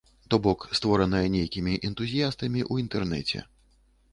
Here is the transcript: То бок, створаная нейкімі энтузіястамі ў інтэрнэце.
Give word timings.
То 0.33 0.37
бок, 0.45 0.61
створаная 0.77 1.21
нейкімі 1.35 1.75
энтузіястамі 1.91 2.65
ў 2.71 2.85
інтэрнэце. 2.85 3.45